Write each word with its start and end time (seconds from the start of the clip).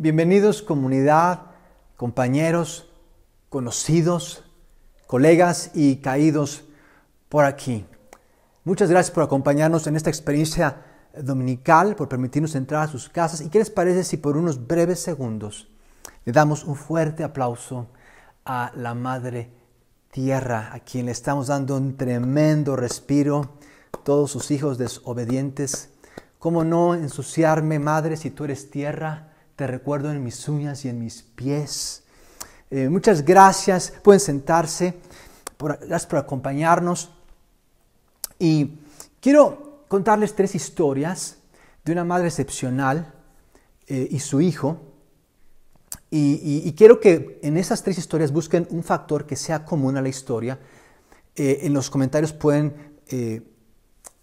Bienvenidos 0.00 0.62
comunidad, 0.62 1.40
compañeros, 1.96 2.88
conocidos, 3.48 4.44
colegas 5.08 5.72
y 5.74 5.96
caídos 5.96 6.62
por 7.28 7.44
aquí. 7.44 7.84
Muchas 8.62 8.90
gracias 8.90 9.12
por 9.12 9.24
acompañarnos 9.24 9.88
en 9.88 9.96
esta 9.96 10.08
experiencia 10.08 10.84
dominical, 11.20 11.96
por 11.96 12.08
permitirnos 12.08 12.54
entrar 12.54 12.84
a 12.84 12.86
sus 12.86 13.08
casas. 13.08 13.40
¿Y 13.40 13.48
qué 13.48 13.58
les 13.58 13.70
parece 13.70 14.04
si 14.04 14.18
por 14.18 14.36
unos 14.36 14.68
breves 14.68 15.00
segundos 15.00 15.66
le 16.24 16.32
damos 16.32 16.62
un 16.62 16.76
fuerte 16.76 17.24
aplauso 17.24 17.88
a 18.44 18.70
la 18.76 18.94
Madre 18.94 19.50
Tierra, 20.12 20.70
a 20.72 20.78
quien 20.78 21.06
le 21.06 21.12
estamos 21.12 21.48
dando 21.48 21.76
un 21.76 21.96
tremendo 21.96 22.76
respiro, 22.76 23.58
todos 24.04 24.30
sus 24.30 24.52
hijos 24.52 24.78
desobedientes? 24.78 25.90
¿Cómo 26.38 26.62
no 26.62 26.94
ensuciarme, 26.94 27.80
Madre, 27.80 28.16
si 28.16 28.30
tú 28.30 28.44
eres 28.44 28.70
tierra? 28.70 29.32
Te 29.58 29.66
recuerdo 29.66 30.12
en 30.12 30.22
mis 30.22 30.48
uñas 30.48 30.84
y 30.84 30.88
en 30.88 31.00
mis 31.00 31.20
pies. 31.20 32.04
Eh, 32.70 32.88
muchas 32.88 33.24
gracias. 33.24 33.92
Pueden 34.04 34.20
sentarse. 34.20 34.94
gracias 35.58 36.06
por 36.06 36.20
acompañarnos. 36.20 37.10
Y 38.38 38.78
quiero 39.20 39.82
contarles 39.88 40.36
tres 40.36 40.54
historias 40.54 41.38
de 41.84 41.90
una 41.90 42.04
madre 42.04 42.28
excepcional 42.28 43.12
eh, 43.88 44.06
y 44.08 44.20
su 44.20 44.40
hijo. 44.40 44.80
Y, 46.08 46.72
quiero 46.74 47.00
que 47.00 47.40
en 47.42 47.56
esas 47.56 47.82
tres 47.82 47.98
historias 47.98 48.30
busquen 48.30 48.64
un 48.70 48.84
factor 48.84 49.26
que 49.26 49.34
sea 49.34 49.64
común 49.64 49.96
a 49.96 50.02
la 50.02 50.08
historia. 50.08 50.60
Eh, 51.34 51.62
en 51.62 51.74
los 51.74 51.90
comentarios 51.90 52.32
pueden 52.32 52.96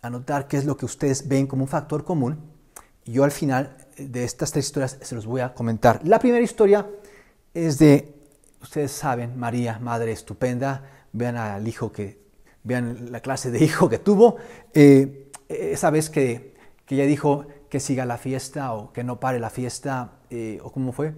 anotar 0.02 0.47
qué 0.47 0.55
es 0.55 0.63
lo 0.63 0.77
que 0.77 0.86
ustedes 0.86 1.27
ven 1.27 1.45
como 1.45 1.63
un 1.63 1.67
factor 1.67 2.05
común. 2.05 2.39
Yo 3.03 3.25
al 3.25 3.31
final 3.31 3.84
de 3.98 4.23
estas 4.23 4.52
tres 4.52 4.66
historias 4.66 4.98
se 5.02 5.16
los 5.16 5.26
voy 5.26 5.41
a 5.41 5.54
comentar. 5.54 6.02
La 6.03 6.20
primera 6.20 6.44
historia 6.44 6.88
es 7.53 7.80
de, 7.80 8.13
ustedes 8.62 8.91
saben, 8.91 9.38
María, 9.38 9.80
madre 9.80 10.11
estupenda. 10.11 10.83
Vean 11.14 11.38
al 11.38 11.67
hijo 11.67 11.92
que, 11.92 12.19
vean 12.64 13.11
la 13.11 13.22
clase 13.22 13.52
de 13.52 13.64
hijo 13.64 13.89
que 13.89 14.00
tuvo. 14.00 14.38
Eh, 14.73 15.31
esa 15.47 15.89
vez 15.89 16.09
que, 16.09 16.56
que, 16.86 16.95
ella 16.95 17.06
dijo 17.06 17.45
que 17.69 17.80
siga 17.80 18.06
la 18.06 18.17
fiesta 18.17 18.73
o 18.73 18.92
que 18.92 19.03
no 19.03 19.19
pare 19.19 19.39
la 19.39 19.50
fiesta, 19.50 20.12
eh, 20.30 20.59
o 20.64 20.72
cómo 20.72 20.91
fue. 20.91 21.14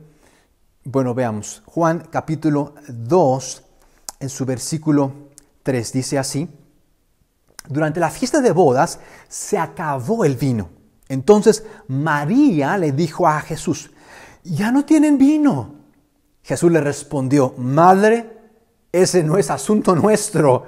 Bueno, 0.84 1.14
veamos. 1.14 1.64
Juan 1.66 2.08
capítulo 2.12 2.76
2, 2.88 3.64
en 4.20 4.30
su 4.30 4.46
versículo 4.46 5.12
3, 5.64 5.94
dice 5.94 6.18
así. 6.18 6.48
Durante 7.68 8.00
la 8.00 8.10
fiesta 8.10 8.40
de 8.40 8.52
bodas 8.52 9.00
se 9.28 9.58
acabó 9.58 10.24
el 10.24 10.36
vino. 10.36 10.77
Entonces 11.10 11.66
María 11.88 12.78
le 12.78 12.92
dijo 12.92 13.28
a 13.28 13.42
Jesús, 13.42 13.92
ya 14.44 14.72
no 14.72 14.86
tienen 14.86 15.18
vino. 15.18 15.76
Jesús 16.44 16.72
le 16.72 16.82
respondió, 16.82 17.54
Madre, 17.58 18.38
ese 18.92 19.24
no 19.24 19.38
es 19.38 19.50
asunto 19.50 19.96
nuestro. 19.96 20.66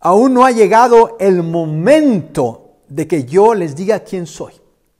Aún 0.00 0.34
no 0.34 0.44
ha 0.44 0.50
llegado 0.50 1.16
el 1.18 1.42
momento 1.42 2.78
de 2.88 3.06
que 3.06 3.24
yo 3.24 3.54
les 3.54 3.74
diga 3.74 4.00
quién 4.00 4.26
soy. 4.26 4.52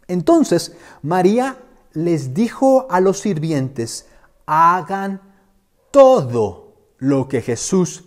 Entonces 0.08 0.76
María 1.02 1.58
les 1.92 2.34
dijo 2.34 2.86
a 2.90 3.00
los 3.00 3.20
sirvientes, 3.20 4.06
hagan 4.46 5.20
todo 5.90 6.74
lo 6.98 7.28
que 7.28 7.42
Jesús 7.42 8.04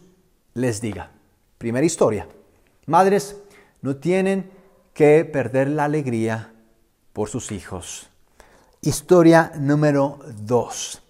les 0.53 0.81
diga. 0.81 1.11
Primera 1.57 1.85
historia. 1.85 2.27
Madres 2.85 3.37
no 3.81 3.95
tienen 3.97 4.49
que 4.93 5.25
perder 5.25 5.69
la 5.69 5.85
alegría 5.85 6.53
por 7.17 7.29
sus 7.29 7.51
hijos. 7.51 8.11
Historia 8.79 9.51
número 9.55 10.19
dos. 10.45 11.01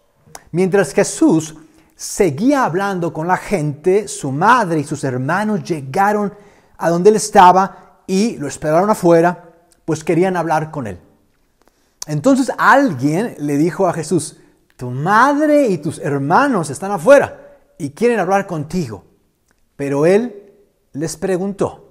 Mientras 0.52 0.94
Jesús 0.94 1.54
seguía 1.98 2.64
hablando 2.64 3.12
con 3.12 3.28
la 3.28 3.36
gente, 3.36 4.08
su 4.08 4.32
madre 4.32 4.80
y 4.80 4.84
sus 4.86 5.04
hermanos 5.04 5.66
llegaron 5.66 6.34
a 6.78 6.90
donde 6.90 7.10
él 7.10 7.18
estaba 7.18 8.04
y 8.08 8.38
lo 8.38 8.48
esperaron 8.48 8.90
afuera, 8.90 9.52
pues 9.84 10.06
querían 10.06 10.38
hablar 10.38 10.72
con 10.72 10.88
él. 10.88 10.98
Entonces 12.06 12.54
alguien 12.58 13.36
le 13.40 13.58
dijo 13.58 13.86
a 13.86 13.92
Jesús, 13.92 14.38
tu 14.78 14.90
madre 14.90 15.68
y 15.68 15.78
tus 15.78 16.00
hermanos 16.00 16.70
están 16.70 16.92
afuera 16.92 17.58
y 17.78 17.90
quieren 17.90 18.22
hablar 18.22 18.48
contigo. 18.48 19.04
Pero 19.76 20.06
él 20.06 20.54
les 20.94 21.18
preguntó, 21.18 21.87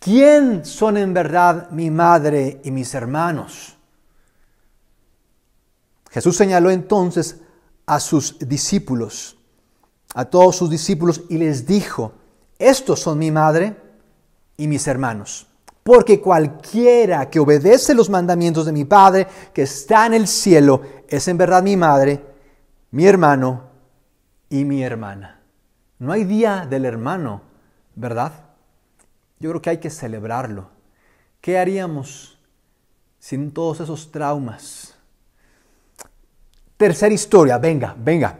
¿quién 0.00 0.64
son 0.64 0.96
en 0.96 1.14
verdad 1.14 1.70
mi 1.70 1.90
madre 1.90 2.60
y 2.64 2.72
mis 2.72 2.92
hermanos? 2.94 3.76
Jesús 6.10 6.36
señaló 6.36 6.70
entonces 6.70 7.36
a 7.86 8.00
sus 8.00 8.36
discípulos, 8.40 9.38
a 10.14 10.24
todos 10.24 10.56
sus 10.56 10.68
discípulos, 10.68 11.22
y 11.28 11.38
les 11.38 11.64
dijo, 11.64 12.14
estos 12.58 12.98
son 12.98 13.18
mi 13.18 13.30
madre 13.30 13.76
y 14.56 14.66
mis 14.66 14.88
hermanos. 14.88 15.46
Porque 15.84 16.20
cualquiera 16.20 17.30
que 17.30 17.38
obedece 17.38 17.94
los 17.94 18.10
mandamientos 18.10 18.66
de 18.66 18.72
mi 18.72 18.84
Padre 18.84 19.28
que 19.54 19.62
está 19.62 20.06
en 20.06 20.14
el 20.14 20.26
cielo 20.26 20.82
es 21.08 21.28
en 21.28 21.38
verdad 21.38 21.62
mi 21.62 21.76
madre, 21.76 22.20
mi 22.90 23.06
hermano 23.06 23.62
y 24.48 24.64
mi 24.64 24.82
hermana. 24.82 25.40
No 26.00 26.12
hay 26.12 26.24
día 26.24 26.66
del 26.68 26.84
hermano 26.84 27.50
¿verdad? 27.94 28.32
Yo 29.40 29.48
creo 29.48 29.62
que 29.62 29.70
hay 29.70 29.78
que 29.78 29.88
celebrarlo. 29.88 30.68
¿Qué 31.40 31.58
haríamos 31.58 32.38
sin 33.18 33.52
todos 33.52 33.80
esos 33.80 34.12
traumas? 34.12 34.94
Tercera 36.76 37.14
historia, 37.14 37.56
venga, 37.56 37.96
venga. 37.98 38.38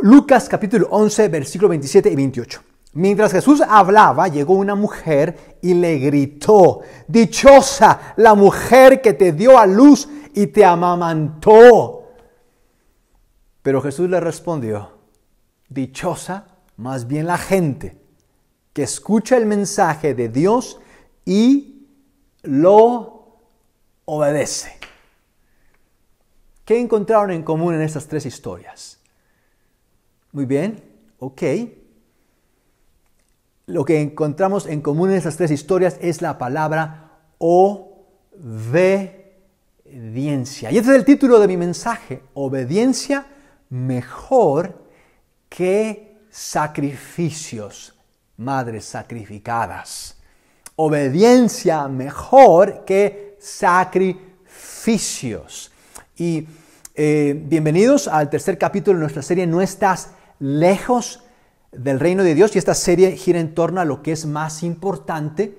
Lucas 0.00 0.48
capítulo 0.48 0.88
11, 0.90 1.28
versículo 1.28 1.68
27 1.68 2.10
y 2.10 2.16
28. 2.16 2.62
Mientras 2.94 3.32
Jesús 3.32 3.60
hablaba, 3.60 4.28
llegó 4.28 4.54
una 4.54 4.74
mujer 4.74 5.58
y 5.60 5.74
le 5.74 5.98
gritó, 5.98 6.80
Dichosa 7.06 8.14
la 8.16 8.34
mujer 8.34 9.02
que 9.02 9.12
te 9.12 9.32
dio 9.32 9.58
a 9.58 9.66
luz 9.66 10.08
y 10.34 10.46
te 10.46 10.64
amamantó. 10.64 12.14
Pero 13.60 13.82
Jesús 13.82 14.08
le 14.08 14.18
respondió, 14.18 14.92
Dichosa 15.68 16.46
más 16.76 17.06
bien 17.06 17.26
la 17.26 17.36
gente 17.36 18.01
que 18.72 18.82
escucha 18.82 19.36
el 19.36 19.46
mensaje 19.46 20.14
de 20.14 20.28
Dios 20.28 20.80
y 21.24 21.86
lo 22.42 23.38
obedece. 24.04 24.78
¿Qué 26.64 26.80
encontraron 26.80 27.30
en 27.32 27.42
común 27.42 27.74
en 27.74 27.82
estas 27.82 28.06
tres 28.06 28.24
historias? 28.24 28.98
Muy 30.32 30.46
bien, 30.46 30.82
ok. 31.18 31.42
Lo 33.66 33.84
que 33.84 34.00
encontramos 34.00 34.66
en 34.66 34.80
común 34.80 35.10
en 35.10 35.16
estas 35.16 35.36
tres 35.36 35.50
historias 35.50 35.98
es 36.00 36.22
la 36.22 36.38
palabra 36.38 37.20
obediencia. 37.38 39.10
Y 40.70 40.78
este 40.78 40.90
es 40.90 40.96
el 40.96 41.04
título 41.04 41.38
de 41.38 41.48
mi 41.48 41.56
mensaje, 41.56 42.22
obediencia 42.34 43.26
mejor 43.68 44.86
que 45.48 46.18
sacrificios 46.30 47.91
madres 48.36 48.84
sacrificadas. 48.84 50.16
Obediencia 50.76 51.88
mejor 51.88 52.84
que 52.84 53.36
sacrificios. 53.40 55.72
Y 56.16 56.46
eh, 56.94 57.42
bienvenidos 57.46 58.06
al 58.08 58.30
tercer 58.30 58.56
capítulo 58.58 58.98
de 58.98 59.02
nuestra 59.02 59.22
serie 59.22 59.46
No 59.46 59.60
estás 59.60 60.10
lejos 60.38 61.22
del 61.72 62.00
reino 62.00 62.24
de 62.24 62.34
Dios. 62.34 62.54
Y 62.54 62.58
esta 62.58 62.74
serie 62.74 63.16
gira 63.16 63.40
en 63.40 63.54
torno 63.54 63.80
a 63.80 63.84
lo 63.84 64.02
que 64.02 64.12
es 64.12 64.26
más 64.26 64.62
importante. 64.62 65.58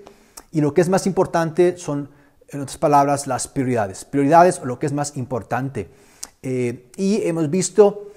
Y 0.51 0.61
lo 0.61 0.73
que 0.73 0.81
es 0.81 0.89
más 0.89 1.07
importante 1.07 1.77
son, 1.77 2.09
en 2.49 2.61
otras 2.61 2.77
palabras, 2.77 3.27
las 3.27 3.47
prioridades. 3.47 4.05
Prioridades 4.05 4.59
o 4.59 4.65
lo 4.65 4.79
que 4.79 4.87
es 4.87 4.93
más 4.93 5.17
importante. 5.17 5.89
Eh, 6.41 6.89
y 6.97 7.21
hemos 7.23 7.49
visto 7.49 8.11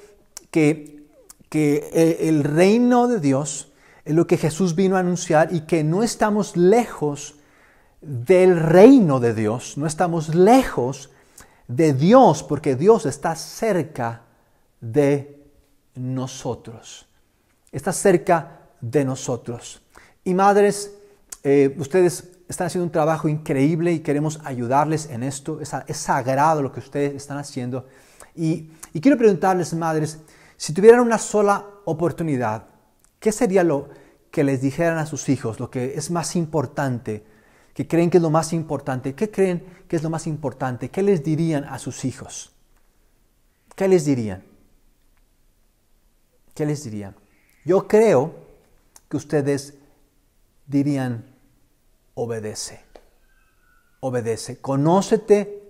que, 0.51 1.05
que 1.49 1.89
eh, 1.93 2.29
el 2.29 2.45
reino 2.45 3.09
de 3.09 3.21
Dios 3.21 3.73
lo 4.07 4.27
que 4.27 4.37
Jesús 4.37 4.75
vino 4.75 4.97
a 4.97 5.01
anunciar 5.01 5.53
y 5.53 5.63
que 5.63 5.83
no 5.83 6.03
estamos 6.03 6.57
lejos 6.57 7.37
del 8.01 8.61
reino 8.61 9.19
de 9.21 9.35
Dios, 9.35 9.77
no 9.77 9.87
estamos 9.87 10.35
lejos 10.35 11.11
de 11.67 11.93
Dios 11.93 12.43
porque 12.43 12.77
Dios 12.77 13.07
está 13.07 13.35
cerca 13.35 14.23
de 14.81 15.45
nosotros. 15.97 17.07
Está 17.73 17.93
cerca 17.93 18.61
de 18.81 19.05
nosotros. 19.05 19.83
Y 20.23 20.35
madres, 20.35 20.95
eh, 21.43 21.75
ustedes 21.79 22.31
están 22.49 22.69
haciendo 22.69 22.85
un 22.85 22.93
trabajo 22.93 23.29
increíble 23.29 23.93
y 23.93 24.01
queremos 24.01 24.41
ayudarles 24.45 25.11
en 25.11 25.25
esto. 25.25 25.61
Es, 25.61 25.97
sagrado 25.97 26.63
lo 26.63 26.73
que 26.73 26.81
ustedes 26.81 27.15
están 27.15 27.39
haciendo. 27.39 27.87
Y, 28.37 28.71
y 28.93 29.01
quiero 29.01 29.19
preguntarles, 29.19 29.75
madres, 29.75 30.19
si 30.57 30.73
tuvieran 30.73 31.01
una 31.01 31.19
sola 31.19 31.67
oportunidad 31.85 32.76
¿Qué 33.27 33.33
sería 33.33 33.65
lo 33.65 33.89
que 34.31 34.45
les 34.45 34.63
dijeran 34.63 34.99
a 34.99 35.05
sus 35.05 35.29
hijos, 35.29 35.59
lo 35.59 35.69
que 35.69 35.95
es 35.95 36.13
más 36.13 36.37
importante 36.37 37.25
que 37.75 37.89
creen 37.89 38.09
que 38.09 38.19
es 38.19 38.23
lo 38.23 38.31
más 38.31 38.53
importante. 38.53 39.17
¿Qué 39.17 39.33
creen 39.33 39.67
que 39.89 39.97
es 39.97 40.05
lo 40.05 40.11
más 40.11 40.29
importante? 40.29 40.91
¿Qué 40.91 41.03
les 41.03 41.25
dirían 41.25 41.65
a 41.65 41.81
sus 41.81 42.05
hijos? 42.05 42.53
¿Qué 43.75 43.89
les 43.89 44.05
dirían? 44.05 44.45
¿Qué 46.55 46.67
les 46.67 46.85
dirían? 46.85 47.17
Yo 47.65 47.89
creo 47.89 48.33
que 49.09 49.17
ustedes 49.17 49.75
dirían, 50.69 51.25
obedece, 52.15 52.85
obedece, 53.99 54.61
conócete 54.61 55.65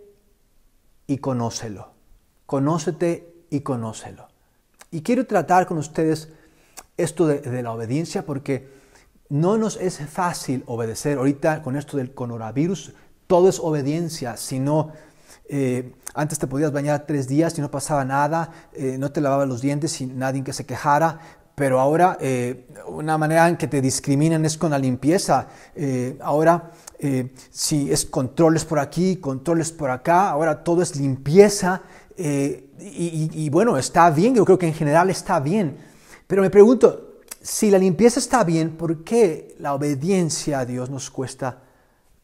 y 1.07 1.17
conócelo, 1.17 1.89
conócete 2.45 3.47
y 3.49 3.61
conócelo. 3.61 4.29
Y 4.91 5.01
quiero 5.01 5.27
tratar 5.27 5.67
con 5.67 5.79
ustedes 5.79 6.29
esto 6.97 7.27
de, 7.27 7.63
la 7.63 7.73
obediencia 7.73 8.25
porque 8.25 8.69
no 9.29 9.59
nos 9.59 9.77
es 9.77 9.99
fácil 10.09 10.63
obedecer. 10.67 11.19
Ahorita 11.19 11.63
con 11.63 11.77
esto 11.77 11.97
del 11.97 12.15
coronavirus, 12.15 12.95
todo 13.27 13.49
es 13.49 13.59
obediencia, 13.59 14.37
sino 14.37 14.93
eh, 15.49 15.93
antes 16.15 16.39
te 16.39 16.47
podías 16.47 16.73
bañar 16.73 17.05
tres 17.07 17.29
días 17.29 17.57
y 17.59 17.61
no 17.61 17.71
pasaba 17.71 18.05
nada, 18.05 18.51
eh, 18.73 18.97
no 18.99 19.13
te 19.13 19.21
lavabas 19.21 19.49
los 19.49 19.61
dientes 19.61 19.93
sin 19.93 20.19
nadie 20.19 20.43
que 20.43 20.53
se 20.53 20.65
quejara, 20.65 21.21
pero 21.55 21.81
ahora 21.81 22.17
eh, 22.21 22.67
una 22.87 23.19
manera 23.19 23.49
en 23.49 23.57
que 23.57 23.67
te 23.67 23.81
discriminan 23.81 24.45
es 24.45 24.57
con 24.57 24.71
la 24.71 24.79
limpieza. 24.79 25.49
ahora 26.21 26.71
si 27.51 27.93
es 27.93 28.07
controles 28.07 28.65
por 28.65 28.79
aquí, 28.79 29.17
controles 29.17 29.71
por 29.71 29.91
acá, 29.91 30.31
ahora 30.31 30.65
todo 30.65 30.81
es 30.81 30.97
limpieza 30.97 31.83
y, 32.17 33.51
bueno, 33.51 33.77
está 33.77 34.11
bien, 34.11 34.35
yo 34.35 34.45
creo 34.47 34.59
que 34.59 34.67
en 34.67 34.75
general 34.75 35.11
está 35.11 35.39
bien, 35.39 35.77
pero 36.27 36.43
me 36.43 36.51
pregunto, 36.51 37.21
si 37.41 37.71
la 37.71 37.79
limpieza 37.79 38.19
está 38.19 38.43
bien, 38.43 38.77
¿por 38.77 39.05
qué 39.05 39.55
la 39.61 39.75
obediencia 39.75 40.61
a 40.61 40.65
Dios 40.65 40.91
nos 40.91 41.11
cuesta 41.11 41.63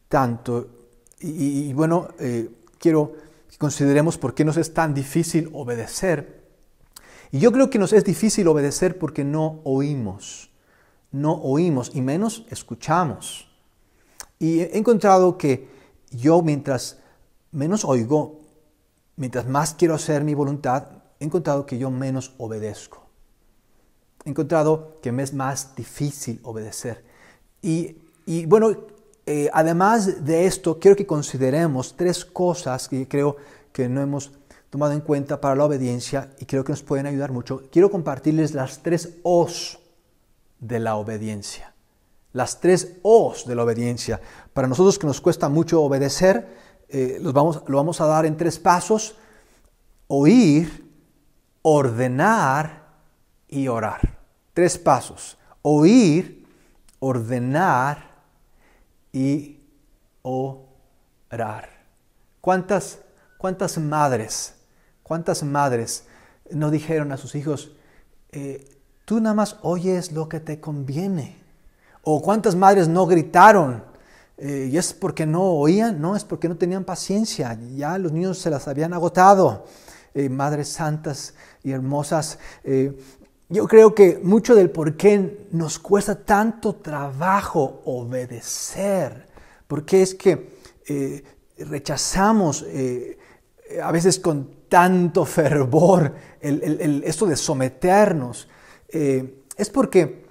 tanto? 0.09 0.67
Y, 1.19 1.71
bueno, 1.73 2.09
quiero 2.77 3.13
que 3.49 3.57
consideremos 3.57 4.17
por 4.17 4.33
qué 4.33 4.43
nos 4.43 4.57
es 4.57 4.73
tan 4.73 4.93
difícil 4.93 5.49
obedecer. 5.53 6.43
Y 7.31 7.39
yo 7.39 7.53
creo 7.53 7.69
que 7.69 7.79
nos 7.79 7.93
es 7.93 8.03
difícil 8.03 8.47
obedecer 8.49 8.99
porque 8.99 9.23
no 9.23 9.61
oímos, 9.63 10.51
no 11.11 11.35
oímos 11.35 11.91
y 11.93 12.01
menos 12.01 12.45
escuchamos. 12.49 13.49
Y 14.39 14.59
he 14.59 14.77
encontrado 14.77 15.37
que 15.37 15.69
yo 16.11 16.41
mientras 16.41 16.99
menos 17.53 17.85
oigo, 17.85 18.41
mientras 19.15 19.47
más 19.47 19.73
quiero 19.73 19.93
hacer 19.93 20.25
mi 20.25 20.33
voluntad, 20.33 20.87
he 21.21 21.23
encontrado 21.23 21.65
que 21.65 21.77
yo 21.77 21.89
menos 21.89 22.33
obedezco. 22.37 23.02
He 24.25 24.29
encontrado 24.29 24.99
que 25.01 25.11
me 25.11 25.23
es 25.23 25.33
más 25.33 25.75
difícil 25.75 26.39
obedecer. 26.43 27.03
Y, 27.61 27.97
y 28.25 28.45
bueno, 28.45 28.71
eh, 29.25 29.49
además 29.53 30.25
de 30.25 30.45
esto, 30.45 30.79
quiero 30.79 30.97
que 30.97 31.05
consideremos 31.05 31.95
tres 31.95 32.25
cosas 32.25 32.89
que 32.89 33.07
creo 33.07 33.37
que 33.71 33.87
no 33.87 34.01
hemos 34.01 34.31
tomado 34.69 34.93
en 34.93 35.01
cuenta 35.01 35.39
para 35.39 35.55
la 35.55 35.65
obediencia 35.65 36.31
y 36.39 36.45
creo 36.45 36.63
que 36.63 36.71
nos 36.71 36.83
pueden 36.83 37.05
ayudar 37.05 37.31
mucho. 37.31 37.63
Quiero 37.71 37.91
compartirles 37.91 38.53
las 38.53 38.81
tres 38.81 39.17
O's 39.23 39.79
de 40.59 40.79
la 40.79 40.95
obediencia. 40.95 41.73
Las 42.33 42.59
tres 42.59 42.97
O's 43.03 43.45
de 43.45 43.55
la 43.55 43.63
obediencia. 43.63 44.19
Para 44.53 44.67
nosotros 44.67 44.97
que 44.97 45.07
nos 45.07 45.21
cuesta 45.21 45.47
mucho 45.47 45.81
obedecer, 45.81 46.47
eh, 46.89 47.19
los 47.21 47.33
vamos, 47.33 47.63
lo 47.67 47.77
vamos 47.77 48.01
a 48.01 48.07
dar 48.07 48.25
en 48.25 48.35
tres 48.35 48.59
pasos. 48.59 49.15
Oír, 50.07 50.91
ordenar 51.61 52.87
y 53.47 53.67
orar. 53.67 54.12
Tres 54.53 54.77
pasos. 54.77 55.37
Oír, 55.61 56.45
ordenar 56.99 58.11
y 59.11 59.59
orar. 60.21 61.69
¿Cuántas, 62.39 62.99
cuántas 63.37 63.77
madres, 63.77 64.53
cuántas 65.01 65.43
madres 65.43 66.05
no 66.51 66.69
dijeron 66.69 67.11
a 67.11 67.17
sus 67.17 67.35
hijos, 67.35 67.71
eh, 68.31 68.79
tú 69.05 69.19
nada 69.19 69.33
más 69.33 69.57
oyes 69.61 70.11
lo 70.11 70.29
que 70.29 70.39
te 70.39 70.59
conviene? 70.59 71.37
¿O 72.03 72.21
cuántas 72.21 72.55
madres 72.55 72.87
no 72.87 73.07
gritaron? 73.07 73.83
Eh, 74.37 74.69
y 74.71 74.77
es 74.77 74.93
porque 74.93 75.25
no 75.25 75.43
oían, 75.43 75.99
no, 76.01 76.15
es 76.15 76.23
porque 76.23 76.49
no 76.49 76.57
tenían 76.57 76.83
paciencia, 76.83 77.57
ya 77.75 77.97
los 77.97 78.11
niños 78.11 78.37
se 78.37 78.49
las 78.49 78.67
habían 78.67 78.93
agotado. 78.93 79.65
Eh, 80.13 80.29
madres 80.29 80.67
santas 80.67 81.33
y 81.63 81.71
hermosas, 81.71 82.37
yo 83.53 83.67
creo 83.67 83.93
que 83.93 84.19
mucho 84.23 84.55
del 84.55 84.71
por 84.71 84.97
qué 84.97 85.47
nos 85.51 85.77
cuesta 85.77 86.15
tanto 86.15 86.73
trabajo 86.75 87.83
obedecer, 87.85 89.27
porque 89.67 90.01
es 90.01 90.15
que 90.15 90.57
eh, 90.87 91.23
rechazamos 91.59 92.65
eh, 92.67 93.19
a 93.81 93.91
veces 93.91 94.17
con 94.19 94.63
tanto 94.67 95.23
fervor 95.23 96.15
esto 96.41 97.27
de 97.27 97.35
someternos, 97.35 98.49
eh, 98.89 99.43
es 99.55 99.69
porque, 99.69 100.25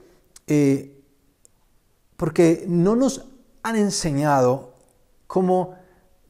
porque 2.16 2.64
no 2.66 2.96
nos 2.96 3.24
han 3.62 3.76
enseñado 3.76 4.74
cómo, 5.28 5.76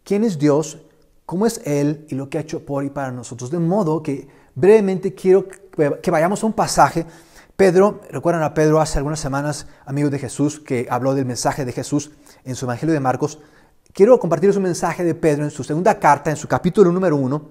quién 0.04 0.24
es 0.24 0.38
Dios, 0.38 0.82
cómo 1.24 1.46
es 1.46 1.62
Él 1.64 2.06
y 2.10 2.16
lo 2.16 2.28
que 2.28 2.36
ha 2.36 2.42
hecho 2.42 2.66
por 2.66 2.84
y 2.84 2.90
para 2.90 3.10
nosotros. 3.10 3.50
De 3.50 3.58
modo 3.58 4.02
que 4.02 4.28
brevemente 4.54 5.14
quiero 5.14 5.48
que 6.02 6.10
vayamos 6.10 6.42
a 6.42 6.46
un 6.46 6.52
pasaje. 6.52 7.06
Pedro, 7.56 8.00
recuerdan 8.10 8.42
a 8.42 8.54
Pedro 8.54 8.80
hace 8.80 8.98
algunas 8.98 9.20
semanas, 9.20 9.66
amigo 9.84 10.10
de 10.10 10.18
Jesús, 10.18 10.60
que 10.60 10.86
habló 10.90 11.14
del 11.14 11.26
mensaje 11.26 11.64
de 11.64 11.72
Jesús 11.72 12.10
en 12.44 12.56
su 12.56 12.64
Evangelio 12.64 12.92
de 12.92 13.00
Marcos. 13.00 13.38
Quiero 13.92 14.18
compartirles 14.18 14.56
un 14.56 14.62
mensaje 14.62 15.04
de 15.04 15.14
Pedro 15.14 15.44
en 15.44 15.50
su 15.50 15.62
segunda 15.62 15.98
carta, 15.98 16.30
en 16.30 16.36
su 16.36 16.48
capítulo 16.48 16.90
número 16.90 17.16
uno, 17.16 17.50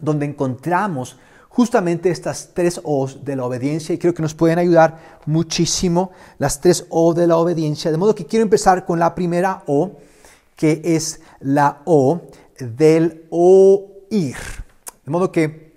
donde 0.00 0.26
encontramos 0.26 1.16
justamente 1.48 2.10
estas 2.10 2.50
tres 2.52 2.80
O's 2.82 3.24
de 3.24 3.36
la 3.36 3.44
obediencia 3.44 3.94
y 3.94 3.98
creo 3.98 4.12
que 4.12 4.22
nos 4.22 4.34
pueden 4.34 4.58
ayudar 4.58 5.20
muchísimo 5.26 6.10
las 6.38 6.60
tres 6.60 6.84
O 6.90 7.14
de 7.14 7.28
la 7.28 7.36
obediencia. 7.36 7.92
De 7.92 7.96
modo 7.96 8.14
que 8.16 8.26
quiero 8.26 8.42
empezar 8.42 8.84
con 8.84 8.98
la 8.98 9.14
primera 9.14 9.62
O, 9.66 9.92
que 10.56 10.82
es 10.84 11.20
la 11.38 11.82
O 11.84 12.22
del 12.58 13.26
oír. 13.30 14.36
De 15.04 15.10
modo 15.10 15.30
que 15.30 15.76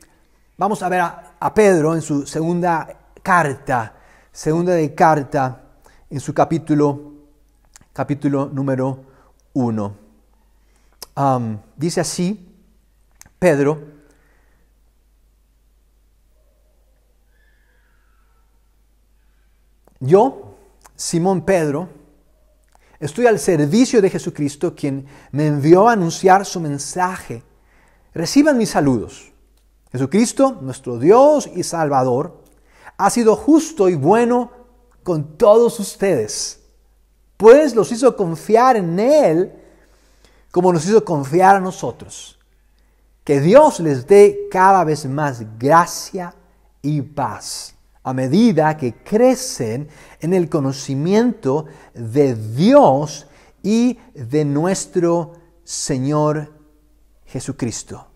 vamos 0.58 0.82
a 0.82 0.90
ver 0.90 1.02
a, 1.02 1.27
a 1.40 1.54
Pedro 1.54 1.94
en 1.96 2.02
su 2.02 2.26
segunda 2.26 2.88
carta, 3.22 3.96
segunda 4.32 4.74
de 4.74 4.94
carta, 4.96 5.64
en 6.10 6.20
su 6.20 6.34
capítulo, 6.34 7.14
capítulo 7.94 8.50
número 8.52 9.04
uno. 9.54 9.96
dice 11.76 12.02
así, 12.02 12.56
Pedro, 13.40 13.82
yo, 20.00 20.58
Simón 20.96 21.42
Pedro, 21.42 21.90
estoy 23.00 23.28
al 23.28 23.40
servicio 23.40 24.02
de 24.02 24.10
Jesucristo, 24.10 24.74
quien 24.76 25.06
me 25.32 25.48
envió 25.48 25.88
a 25.88 25.94
anunciar 25.94 26.46
su 26.46 26.60
mensaje. 26.60 27.44
Reciban 28.14 28.58
mis 28.58 28.70
saludos. 28.70 29.34
Jesucristo, 29.98 30.60
nuestro 30.62 31.00
Dios 31.00 31.50
y 31.54 31.64
Salvador, 31.64 32.44
ha 32.98 33.10
sido 33.10 33.36
justo 33.36 33.90
y 33.90 33.96
bueno 33.96 34.52
con 35.04 35.38
todos 35.38 35.80
ustedes, 35.80 36.60
pues 37.36 37.76
los 37.76 37.92
hizo 37.92 38.16
confiar 38.16 38.76
en 38.76 39.00
Él 39.00 39.54
como 40.52 40.74
nos 40.74 40.86
hizo 40.86 41.04
confiar 41.04 41.56
a 41.56 41.60
nosotros. 41.60 42.40
Que 43.24 43.40
Dios 43.42 43.80
les 43.80 44.08
dé 44.08 44.48
cada 44.52 44.84
vez 44.84 45.06
más 45.06 45.44
gracia 45.58 46.34
y 46.82 47.02
paz 47.02 47.76
a 48.04 48.14
medida 48.14 48.78
que 48.78 48.96
crecen 49.04 49.90
en 50.22 50.34
el 50.34 50.48
conocimiento 50.48 51.66
de 51.94 52.36
Dios 52.36 53.28
y 53.62 54.00
de 54.14 54.46
nuestro 54.46 55.34
Señor 55.66 56.54
Jesucristo. 57.26 58.07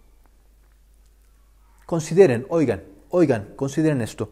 Consideren, 1.91 2.45
oigan, 2.47 2.81
oigan, 3.09 3.49
consideren 3.57 3.99
esto. 3.99 4.29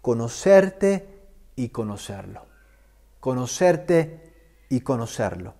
Conocerte 0.00 1.08
y 1.56 1.70
conocerlo. 1.70 2.42
Conocerte 3.18 4.32
y 4.68 4.78
conocerlo. 4.82 5.54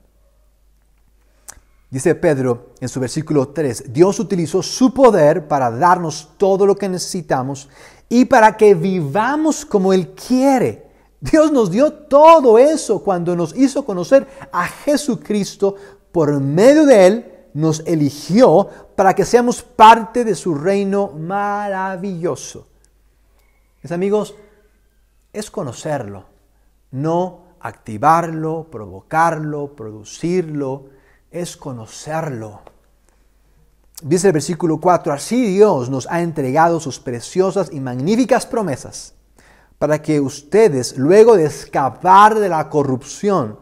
Dice 1.90 2.14
Pedro 2.14 2.74
en 2.78 2.88
su 2.88 3.00
versículo 3.00 3.48
3, 3.48 3.92
Dios 3.92 4.20
utilizó 4.20 4.62
su 4.62 4.94
poder 4.94 5.48
para 5.48 5.72
darnos 5.72 6.34
todo 6.36 6.64
lo 6.64 6.76
que 6.76 6.88
necesitamos 6.88 7.68
y 8.08 8.26
para 8.26 8.56
que 8.56 8.76
vivamos 8.76 9.64
como 9.66 9.92
Él 9.92 10.14
quiere. 10.14 10.86
Dios 11.20 11.50
nos 11.50 11.72
dio 11.72 11.92
todo 11.92 12.60
eso 12.60 13.02
cuando 13.02 13.34
nos 13.34 13.56
hizo 13.56 13.84
conocer 13.84 14.24
a 14.52 14.68
Jesucristo 14.68 15.74
por 16.12 16.38
medio 16.38 16.86
de 16.86 17.06
Él 17.08 17.37
nos 17.58 17.82
eligió 17.86 18.68
para 18.94 19.14
que 19.14 19.24
seamos 19.24 19.62
parte 19.62 20.24
de 20.24 20.36
su 20.36 20.54
reino 20.54 21.08
maravilloso. 21.08 22.68
Mis 23.82 23.90
amigos, 23.90 24.36
es 25.32 25.50
conocerlo, 25.50 26.26
no 26.92 27.40
activarlo, 27.58 28.68
provocarlo, 28.70 29.74
producirlo, 29.74 30.90
es 31.32 31.56
conocerlo. 31.56 32.60
Dice 34.02 34.28
el 34.28 34.34
versículo 34.34 34.78
4, 34.78 35.12
así 35.12 35.56
Dios 35.56 35.90
nos 35.90 36.06
ha 36.08 36.22
entregado 36.22 36.78
sus 36.78 37.00
preciosas 37.00 37.70
y 37.72 37.80
magníficas 37.80 38.46
promesas 38.46 39.14
para 39.80 40.00
que 40.00 40.20
ustedes, 40.20 40.96
luego 40.96 41.36
de 41.36 41.46
escapar 41.46 42.38
de 42.38 42.50
la 42.50 42.70
corrupción 42.70 43.58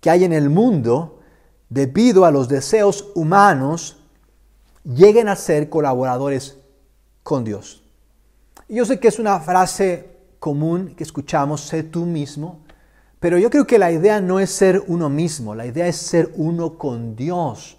que 0.00 0.10
hay 0.10 0.22
en 0.22 0.32
el 0.32 0.48
mundo, 0.48 1.19
debido 1.70 2.26
a 2.26 2.30
los 2.30 2.48
deseos 2.48 3.10
humanos, 3.14 3.96
lleguen 4.84 5.28
a 5.28 5.36
ser 5.36 5.70
colaboradores 5.70 6.58
con 7.22 7.44
Dios. 7.44 7.82
yo 8.68 8.84
sé 8.84 9.00
que 9.00 9.08
es 9.08 9.18
una 9.18 9.40
frase 9.40 10.10
común 10.38 10.94
que 10.96 11.04
escuchamos, 11.04 11.60
sé 11.62 11.82
tú 11.82 12.06
mismo, 12.06 12.60
pero 13.18 13.38
yo 13.38 13.50
creo 13.50 13.66
que 13.66 13.78
la 13.78 13.92
idea 13.92 14.20
no 14.20 14.40
es 14.40 14.50
ser 14.50 14.82
uno 14.86 15.08
mismo, 15.08 15.54
la 15.54 15.66
idea 15.66 15.86
es 15.86 15.96
ser 15.96 16.32
uno 16.36 16.78
con 16.78 17.14
Dios, 17.14 17.78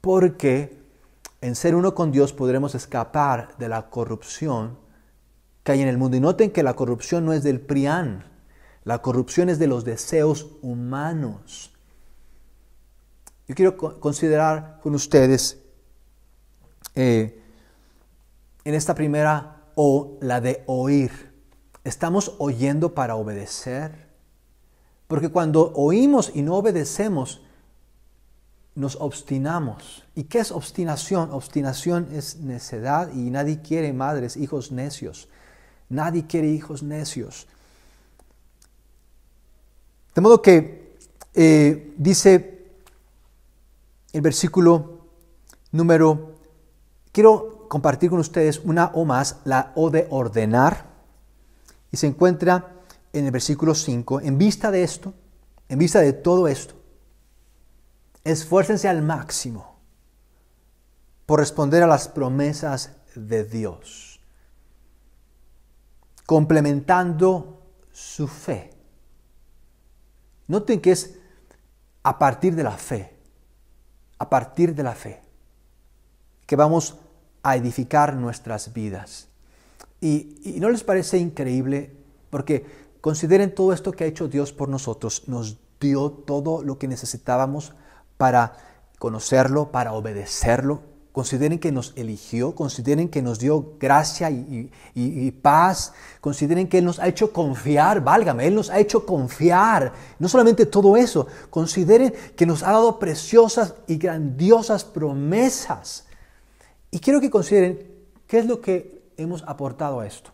porque 0.00 0.78
en 1.40 1.54
ser 1.54 1.74
uno 1.74 1.94
con 1.94 2.12
Dios 2.12 2.32
podremos 2.32 2.74
escapar 2.74 3.56
de 3.58 3.68
la 3.68 3.88
corrupción 3.88 4.76
que 5.62 5.72
hay 5.72 5.80
en 5.80 5.88
el 5.88 5.98
mundo. 5.98 6.16
Y 6.16 6.20
noten 6.20 6.50
que 6.50 6.62
la 6.62 6.74
corrupción 6.74 7.24
no 7.24 7.32
es 7.32 7.42
del 7.42 7.60
prián, 7.60 8.24
la 8.84 9.00
corrupción 9.00 9.48
es 9.48 9.58
de 9.58 9.66
los 9.66 9.84
deseos 9.84 10.48
humanos. 10.62 11.77
Yo 13.48 13.54
quiero 13.54 13.76
considerar 13.76 14.78
con 14.82 14.94
ustedes 14.94 15.58
eh, 16.94 17.40
en 18.62 18.74
esta 18.74 18.94
primera 18.94 19.54
O, 19.74 20.18
la 20.20 20.42
de 20.42 20.62
oír. 20.66 21.32
¿Estamos 21.82 22.34
oyendo 22.38 22.94
para 22.94 23.16
obedecer? 23.16 24.08
Porque 25.06 25.30
cuando 25.30 25.72
oímos 25.74 26.32
y 26.34 26.42
no 26.42 26.56
obedecemos, 26.56 27.40
nos 28.74 28.96
obstinamos. 28.96 30.04
¿Y 30.14 30.24
qué 30.24 30.40
es 30.40 30.52
obstinación? 30.52 31.30
Obstinación 31.32 32.08
es 32.12 32.36
necedad 32.36 33.10
y 33.14 33.30
nadie 33.30 33.62
quiere 33.62 33.94
madres, 33.94 34.36
hijos 34.36 34.72
necios. 34.72 35.28
Nadie 35.88 36.26
quiere 36.26 36.48
hijos 36.48 36.82
necios. 36.82 37.46
De 40.14 40.20
modo 40.20 40.42
que 40.42 40.96
eh, 41.34 41.94
dice 41.96 42.57
el 44.12 44.20
versículo 44.20 45.06
número, 45.72 46.40
quiero 47.12 47.68
compartir 47.68 48.10
con 48.10 48.18
ustedes 48.18 48.60
una 48.64 48.86
o 48.94 49.04
más, 49.04 49.40
la 49.44 49.72
O 49.74 49.90
de 49.90 50.06
ordenar, 50.10 50.86
y 51.90 51.96
se 51.96 52.06
encuentra 52.06 52.74
en 53.12 53.26
el 53.26 53.30
versículo 53.30 53.74
5, 53.74 54.20
en 54.20 54.38
vista 54.38 54.70
de 54.70 54.82
esto, 54.82 55.14
en 55.68 55.78
vista 55.78 56.00
de 56.00 56.12
todo 56.12 56.48
esto, 56.48 56.74
esfuércense 58.24 58.88
al 58.88 59.02
máximo 59.02 59.78
por 61.26 61.40
responder 61.40 61.82
a 61.82 61.86
las 61.86 62.08
promesas 62.08 62.92
de 63.14 63.44
Dios, 63.44 64.20
complementando 66.26 67.62
su 67.92 68.28
fe. 68.28 68.70
Noten 70.46 70.80
que 70.80 70.92
es 70.92 71.18
a 72.02 72.18
partir 72.18 72.54
de 72.54 72.62
la 72.62 72.76
fe, 72.76 73.17
a 74.18 74.28
partir 74.28 74.74
de 74.74 74.82
la 74.82 74.94
fe, 74.94 75.22
que 76.46 76.56
vamos 76.56 76.96
a 77.42 77.56
edificar 77.56 78.14
nuestras 78.14 78.72
vidas. 78.72 79.28
Y, 80.00 80.56
no 80.60 80.70
les 80.70 80.84
parece 80.84 81.18
increíble, 81.18 81.92
porque 82.30 82.66
consideren 83.00 83.54
todo 83.54 83.72
esto 83.72 83.92
que 83.92 84.04
ha 84.04 84.08
hecho 84.08 84.28
Dios 84.28 84.52
por 84.52 84.68
nosotros, 84.68 85.24
nos 85.28 85.58
dio 85.80 86.10
todo 86.10 86.62
lo 86.62 86.78
que 86.78 86.88
necesitábamos 86.88 87.72
para 88.16 88.56
conocerlo, 88.98 89.70
para 89.70 89.92
obedecerlo, 89.92 90.82
Consideren 91.18 91.58
que 91.58 91.72
nos 91.72 91.94
eligió, 91.96 92.54
consideren 92.54 93.08
que 93.08 93.22
nos 93.22 93.40
dio 93.40 93.72
gracia 93.80 94.30
y, 94.30 95.32
paz, 95.42 95.92
consideren 96.20 96.68
que 96.68 96.78
Él 96.78 96.84
nos 96.84 97.00
ha 97.00 97.08
hecho 97.08 97.32
confiar, 97.32 98.04
válgame, 98.04 98.46
Él 98.46 98.54
nos 98.54 98.70
ha 98.70 98.78
hecho 98.78 99.04
confiar. 99.04 99.92
No 100.20 100.28
solamente 100.28 100.64
todo 100.64 100.96
eso, 100.96 101.26
consideren 101.50 102.14
que 102.36 102.46
nos 102.46 102.62
ha 102.62 102.70
dado 102.70 103.00
preciosas 103.00 103.74
y 103.88 103.96
grandiosas 103.96 104.84
promesas. 104.84 106.06
Y 106.92 107.00
quiero 107.00 107.20
que 107.20 107.30
consideren 107.30 107.84
qué 108.28 108.38
es 108.38 108.46
lo 108.46 108.60
que 108.60 109.10
hemos 109.16 109.42
aportado 109.42 109.98
a 109.98 110.06
esto. 110.06 110.30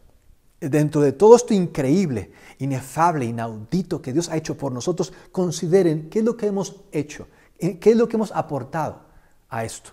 Dentro 0.60 1.00
de 1.00 1.12
todo 1.12 1.34
esto 1.34 1.54
increíble, 1.54 2.30
inefable, 2.58 3.24
inaudito 3.24 4.02
que 4.02 4.12
Dios 4.12 4.28
ha 4.28 4.36
hecho 4.36 4.58
por 4.58 4.70
nosotros, 4.70 5.14
consideren 5.32 6.10
qué 6.10 6.18
es 6.18 6.26
lo 6.26 6.36
que 6.36 6.46
hemos 6.46 6.82
hecho, 6.92 7.26
qué 7.58 7.90
es 7.90 7.96
lo 7.96 8.06
que 8.06 8.16
hemos 8.16 8.32
aportado 8.32 9.00
a 9.48 9.64
esto. 9.64 9.92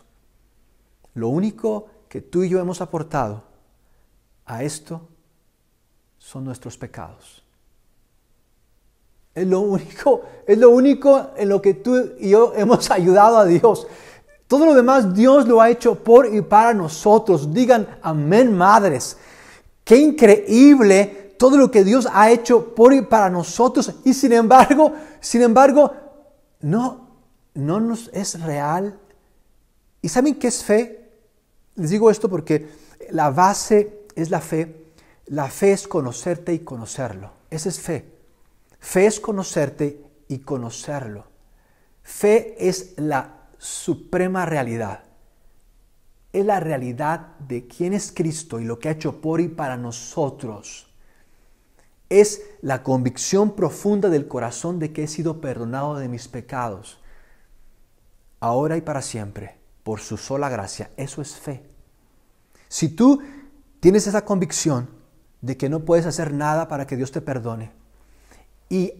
Lo 1.13 1.29
único 1.29 1.87
que 2.07 2.21
tú 2.21 2.43
y 2.43 2.49
yo 2.49 2.59
hemos 2.59 2.81
aportado 2.81 3.43
a 4.45 4.63
esto 4.63 5.01
son 6.17 6.45
nuestros 6.45 6.77
pecados. 6.77 7.43
Es 9.33 9.47
lo 9.47 9.61
único, 9.61 10.23
es 10.45 10.57
lo 10.57 10.69
único 10.71 11.31
en 11.37 11.49
lo 11.49 11.61
que 11.61 11.73
tú 11.73 12.13
y 12.19 12.29
yo 12.29 12.53
hemos 12.55 12.91
ayudado 12.91 13.37
a 13.37 13.45
Dios. 13.45 13.87
Todo 14.47 14.65
lo 14.65 14.73
demás 14.73 15.13
Dios 15.13 15.47
lo 15.47 15.61
ha 15.61 15.69
hecho 15.69 15.95
por 15.95 16.33
y 16.33 16.41
para 16.41 16.73
nosotros. 16.73 17.53
Digan 17.53 17.87
amén, 18.01 18.55
madres. 18.55 19.17
Qué 19.85 19.97
increíble 19.97 21.35
todo 21.39 21.57
lo 21.57 21.71
que 21.71 21.83
Dios 21.83 22.07
ha 22.11 22.29
hecho 22.29 22.75
por 22.75 22.93
y 22.93 23.01
para 23.01 23.29
nosotros. 23.29 23.95
Y 24.03 24.13
sin 24.13 24.33
embargo, 24.33 24.91
sin 25.21 25.41
embargo, 25.41 25.93
no, 26.59 27.07
no 27.53 27.79
nos 27.79 28.09
es 28.13 28.41
real. 28.41 28.99
¿Y 30.01 30.09
saben 30.09 30.35
qué 30.35 30.49
es 30.49 30.63
fe? 30.63 31.00
Les 31.75 31.89
digo 31.89 32.11
esto 32.11 32.29
porque 32.29 32.69
la 33.11 33.29
base 33.29 34.05
es 34.15 34.29
la 34.29 34.41
fe. 34.41 34.93
La 35.27 35.49
fe 35.49 35.71
es 35.71 35.87
conocerte 35.87 36.53
y 36.53 36.59
conocerlo. 36.59 37.31
Esa 37.49 37.69
es 37.69 37.79
fe. 37.79 38.11
Fe 38.79 39.05
es 39.05 39.19
conocerte 39.19 40.03
y 40.27 40.39
conocerlo. 40.39 41.25
Fe 42.03 42.55
es 42.67 42.93
la 42.97 43.47
suprema 43.57 44.45
realidad. 44.45 45.03
Es 46.33 46.45
la 46.45 46.59
realidad 46.59 47.37
de 47.39 47.67
quién 47.67 47.93
es 47.93 48.11
Cristo 48.11 48.59
y 48.59 48.65
lo 48.65 48.79
que 48.79 48.89
ha 48.89 48.93
hecho 48.93 49.21
por 49.21 49.39
y 49.41 49.47
para 49.47 49.77
nosotros. 49.77 50.87
Es 52.09 52.41
la 52.61 52.83
convicción 52.83 53.55
profunda 53.55 54.09
del 54.09 54.27
corazón 54.27 54.79
de 54.79 54.91
que 54.91 55.03
he 55.03 55.07
sido 55.07 55.39
perdonado 55.39 55.97
de 55.97 56.09
mis 56.09 56.27
pecados, 56.27 56.99
ahora 58.41 58.75
y 58.75 58.81
para 58.81 59.01
siempre 59.01 59.60
por 59.83 59.99
su 59.99 60.17
sola 60.17 60.49
gracia. 60.49 60.91
Eso 60.97 61.21
es 61.21 61.35
fe. 61.35 61.63
Si 62.67 62.89
tú 62.89 63.21
tienes 63.79 64.07
esa 64.07 64.23
convicción 64.23 64.89
de 65.41 65.57
que 65.57 65.69
no 65.69 65.81
puedes 65.81 66.05
hacer 66.05 66.33
nada 66.33 66.67
para 66.67 66.87
que 66.87 66.95
Dios 66.95 67.11
te 67.11 67.21
perdone 67.21 67.71
y 68.69 68.93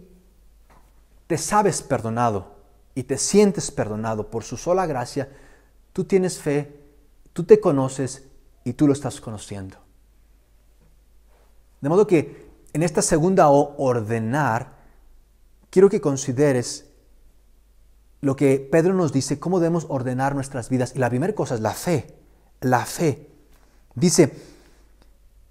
te 1.27 1.37
sabes 1.37 1.81
perdonado 1.81 2.55
y 2.95 3.03
te 3.03 3.17
sientes 3.17 3.71
perdonado 3.71 4.29
por 4.29 4.43
su 4.43 4.57
sola 4.57 4.85
gracia, 4.85 5.29
tú 5.93 6.03
tienes 6.03 6.39
fe, 6.39 6.81
tú 7.31 7.43
te 7.43 7.59
conoces 7.59 8.23
y 8.63 8.73
tú 8.73 8.87
lo 8.87 8.93
estás 8.93 9.21
conociendo. 9.21 9.77
De 11.79 11.89
modo 11.89 12.05
que 12.05 12.49
en 12.73 12.83
esta 12.83 13.01
segunda 13.01 13.49
O, 13.49 13.75
ordenar, 13.77 14.73
quiero 15.69 15.89
que 15.89 16.01
consideres 16.01 16.90
lo 18.21 18.35
que 18.35 18.59
Pedro 18.59 18.93
nos 18.93 19.11
dice, 19.11 19.39
cómo 19.39 19.59
debemos 19.59 19.87
ordenar 19.89 20.35
nuestras 20.35 20.69
vidas. 20.69 20.93
Y 20.95 20.99
la 20.99 21.09
primera 21.09 21.33
cosa 21.33 21.55
es 21.55 21.61
la 21.61 21.73
fe, 21.73 22.15
la 22.61 22.85
fe. 22.85 23.27
Dice, 23.95 24.31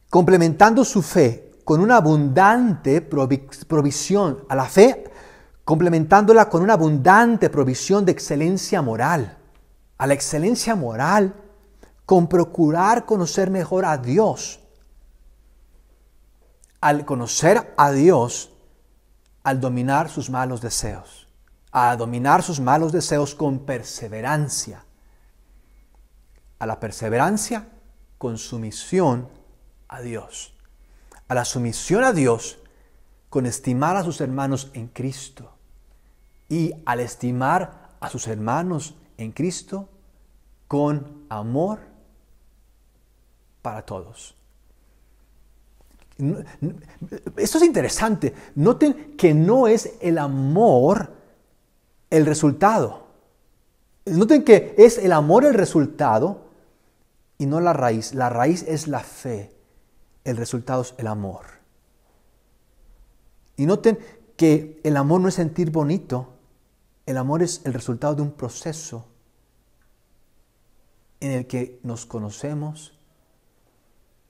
complementando 0.09 0.85
su 0.85 1.03
fe 1.03 1.53
con 1.65 1.81
una 1.81 1.97
abundante 1.97 3.01
provisión, 3.03 4.45
a 4.49 4.55
la 4.55 4.67
fe, 4.67 5.05
complementándola 5.65 6.49
con 6.49 6.63
una 6.63 6.75
abundante 6.75 7.51
provisión 7.51 8.05
de 8.05 8.13
excelencia 8.13 8.83
moral, 8.83 9.37
a 9.99 10.07
la 10.07 10.15
excelencia 10.15 10.77
moral, 10.77 11.35
con 12.07 12.29
procurar 12.29 13.05
conocer 13.05 13.51
mejor 13.51 13.85
a 13.85 13.99
Dios. 13.99 14.61
Al 16.81 17.05
conocer 17.05 17.75
a 17.77 17.91
Dios, 17.91 18.53
al 19.43 19.61
dominar 19.61 20.09
sus 20.09 20.31
malos 20.31 20.61
deseos 20.61 21.20
a 21.73 21.97
dominar 21.97 22.43
sus 22.43 22.61
malos 22.61 22.93
deseos 22.93 23.35
con 23.35 23.61
perseverancia. 23.61 24.85
A 26.59 26.67
la 26.67 26.81
perseverancia 26.81 27.69
con 28.19 28.39
sumisión 28.39 29.29
a 29.89 30.01
Dios. 30.01 30.55
A 31.29 31.35
la 31.35 31.45
sumisión 31.45 32.05
a 32.05 32.13
Dios 32.13 32.59
con 33.29 33.47
estimar 33.47 33.97
a 33.97 34.03
sus 34.03 34.21
hermanos 34.21 34.71
en 34.75 34.89
Cristo. 34.89 35.53
Y 36.49 36.75
al 36.85 37.01
estimar 37.01 37.91
a 38.01 38.11
sus 38.11 38.27
hermanos 38.27 38.97
en 39.17 39.33
Cristo 39.33 39.89
con 40.67 41.25
amor 41.29 41.81
para 43.63 43.83
todos. 43.83 44.35
Esto 47.37 47.59
es 47.59 47.65
interesante. 47.65 48.35
Noten 48.57 49.17
que 49.17 49.33
no 49.33 49.69
es 49.69 49.95
el 50.01 50.19
amor 50.19 51.20
el 52.11 52.27
resultado. 52.27 53.07
Noten 54.05 54.45
que 54.45 54.75
es 54.77 54.99
el 54.99 55.13
amor 55.13 55.45
el 55.45 55.55
resultado 55.55 56.51
y 57.39 57.47
no 57.47 57.61
la 57.61 57.73
raíz. 57.73 58.15
La 58.15 58.29
raíz 58.29 58.65
es 58.69 58.89
la 58.89 59.01
fe. 59.01 59.55
El 60.25 60.37
resultado 60.37 60.83
es 60.83 60.95
el 60.99 61.07
amor. 61.07 61.47
Y 63.57 63.67
noten 63.67 63.99
que 64.37 64.81
el 64.85 64.97
amor 64.97 65.21
no 65.21 65.29
es 65.29 65.35
sentir 65.35 65.71
bonito. 65.71 66.35
El 67.07 67.17
amor 67.17 67.43
es 67.43 67.63
el 67.65 67.73
resultado 67.73 68.15
de 68.15 68.23
un 68.23 68.33
proceso 68.33 69.07
en 71.21 71.33
el 71.33 71.47
que 71.47 71.79
nos 71.83 72.07
conocemos 72.07 72.99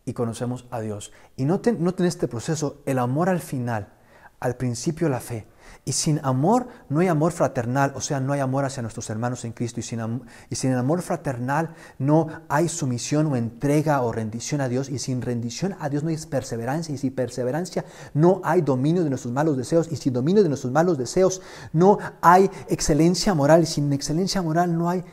y 0.05 0.13
conocemos 0.13 0.67
a 0.71 0.81
Dios. 0.81 1.13
Y 1.37 1.45
noten, 1.45 1.83
noten 1.83 2.07
este 2.07 2.29
proceso, 2.29 2.83
el 2.87 2.99
amor 2.99 3.29
al 3.29 3.41
final, 3.41 3.93
al 4.41 4.57
principio 4.57 5.09
la 5.09 5.21
fe. 5.21 5.47
Y 5.85 5.93
sin 5.93 6.21
amor 6.23 6.69
no 6.89 7.01
hay 7.01 7.09
amor 7.09 7.33
fraternal, 7.33 7.93
o 7.95 8.01
sea, 8.01 8.21
no 8.21 8.33
hay 8.33 8.41
amor 8.41 8.65
hacia 8.65 8.83
nuestros 8.83 9.09
hermanos 9.11 9.45
en 9.45 9.53
Cristo. 9.53 9.81
Y 9.81 9.83
sin, 9.83 10.23
y 10.49 10.57
sin 10.57 10.73
amor 10.75 11.03
fraternal 11.03 11.75
no 11.99 12.29
hay 12.49 12.69
sumisión 12.69 13.27
o 13.27 13.37
entrega 13.37 14.03
o 14.03 14.13
rendición 14.13 14.61
a 14.61 14.69
Dios. 14.69 14.89
Y 14.89 14.99
sin 14.99 15.23
rendición 15.23 15.77
a 15.81 15.89
Dios 15.89 16.03
no 16.03 16.11
hay 16.11 16.17
perseverancia. 16.19 16.95
Y 16.95 16.99
sin 16.99 17.15
perseverancia 17.15 17.85
no 18.15 18.41
hay 18.45 18.61
dominio 18.61 19.05
de 19.05 19.11
nuestros 19.11 19.33
malos 19.33 19.57
deseos. 19.57 19.91
Y 19.91 19.97
sin 19.97 20.13
dominio 20.13 20.43
de 20.43 20.49
nuestros 20.49 20.73
malos 20.73 20.99
deseos 20.99 21.43
no 21.73 21.99
hay 22.21 22.51
excelencia 22.69 23.35
moral. 23.35 23.63
Y 23.63 23.67
sin 23.67 23.93
excelencia 23.93 24.43
moral 24.43 24.77
no 24.77 24.89
hay 24.89 25.05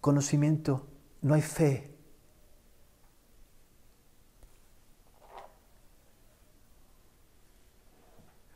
conocimiento, 0.00 0.86
no 1.22 1.34
hay 1.34 1.42
fe. 1.42 1.88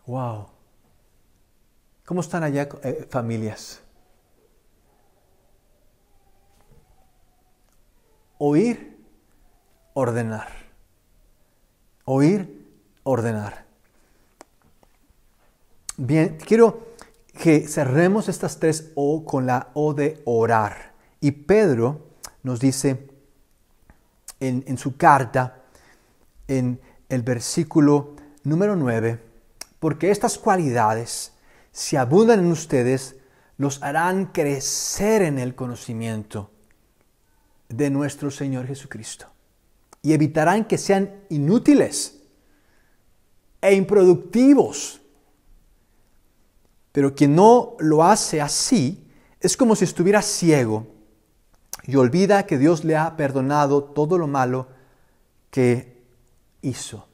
Wow. 0.06 0.51
¿Cómo 2.04 2.20
están 2.20 2.42
allá 2.42 2.68
eh, 2.82 3.06
familias? 3.08 3.80
Oír, 8.38 8.98
ordenar. 9.94 10.48
Oír, 12.04 12.66
ordenar. 13.04 13.64
Bien, 15.96 16.38
quiero 16.44 16.88
que 17.40 17.68
cerremos 17.68 18.28
estas 18.28 18.58
tres 18.58 18.90
O 18.96 19.24
con 19.24 19.46
la 19.46 19.68
O 19.74 19.94
de 19.94 20.20
orar. 20.24 20.92
Y 21.20 21.30
Pedro 21.30 22.08
nos 22.42 22.58
dice 22.58 23.08
en, 24.40 24.64
en 24.66 24.76
su 24.76 24.96
carta, 24.96 25.62
en 26.48 26.80
el 27.08 27.22
versículo 27.22 28.16
número 28.42 28.74
9, 28.74 29.22
porque 29.78 30.10
estas 30.10 30.36
cualidades 30.36 31.32
si 31.72 31.96
abundan 31.96 32.40
en 32.40 32.52
ustedes, 32.52 33.16
los 33.56 33.82
harán 33.82 34.26
crecer 34.26 35.22
en 35.22 35.38
el 35.38 35.54
conocimiento 35.54 36.50
de 37.68 37.90
nuestro 37.90 38.30
Señor 38.30 38.66
Jesucristo. 38.66 39.26
Y 40.02 40.12
evitarán 40.12 40.66
que 40.66 40.76
sean 40.76 41.24
inútiles 41.30 42.20
e 43.62 43.74
improductivos. 43.74 45.00
Pero 46.92 47.14
quien 47.14 47.34
no 47.34 47.76
lo 47.78 48.04
hace 48.04 48.40
así 48.40 49.08
es 49.40 49.56
como 49.56 49.74
si 49.74 49.84
estuviera 49.84 50.20
ciego 50.20 50.86
y 51.84 51.96
olvida 51.96 52.46
que 52.46 52.58
Dios 52.58 52.84
le 52.84 52.96
ha 52.96 53.16
perdonado 53.16 53.82
todo 53.82 54.18
lo 54.18 54.26
malo 54.26 54.68
que 55.50 56.02
hizo. 56.60 57.08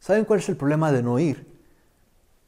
¿Saben 0.00 0.24
cuál 0.24 0.40
es 0.40 0.48
el 0.48 0.56
problema 0.56 0.90
de 0.90 1.02
no 1.02 1.14
oír? 1.14 1.46